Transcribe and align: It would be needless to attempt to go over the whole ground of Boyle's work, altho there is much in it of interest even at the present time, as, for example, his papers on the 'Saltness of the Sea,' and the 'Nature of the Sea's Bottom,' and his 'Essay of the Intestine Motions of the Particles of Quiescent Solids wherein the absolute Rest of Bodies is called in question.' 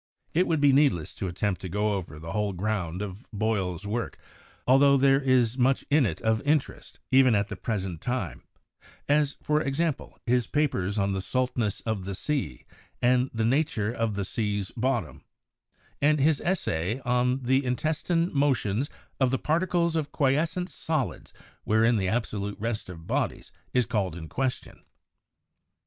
It 0.33 0.47
would 0.47 0.59
be 0.59 0.73
needless 0.73 1.13
to 1.13 1.27
attempt 1.27 1.61
to 1.61 1.69
go 1.69 1.91
over 1.93 2.17
the 2.17 2.31
whole 2.31 2.53
ground 2.53 3.03
of 3.03 3.27
Boyle's 3.31 3.85
work, 3.85 4.17
altho 4.67 4.97
there 4.97 5.21
is 5.21 5.59
much 5.59 5.85
in 5.91 6.07
it 6.07 6.19
of 6.21 6.41
interest 6.41 6.99
even 7.11 7.35
at 7.35 7.49
the 7.49 7.55
present 7.55 8.01
time, 8.01 8.41
as, 9.07 9.37
for 9.43 9.61
example, 9.61 10.17
his 10.25 10.47
papers 10.47 10.97
on 10.97 11.11
the 11.13 11.21
'Saltness 11.21 11.81
of 11.81 12.05
the 12.05 12.15
Sea,' 12.15 12.65
and 12.99 13.29
the 13.31 13.45
'Nature 13.45 13.91
of 13.93 14.15
the 14.15 14.25
Sea's 14.25 14.71
Bottom,' 14.71 15.23
and 16.01 16.19
his 16.19 16.41
'Essay 16.43 16.99
of 17.05 17.43
the 17.43 17.63
Intestine 17.63 18.33
Motions 18.33 18.89
of 19.19 19.29
the 19.29 19.37
Particles 19.37 19.95
of 19.95 20.11
Quiescent 20.11 20.71
Solids 20.71 21.31
wherein 21.63 21.97
the 21.97 22.07
absolute 22.07 22.59
Rest 22.59 22.89
of 22.89 23.05
Bodies 23.05 23.51
is 23.71 23.85
called 23.85 24.15
in 24.15 24.27
question.' 24.27 24.81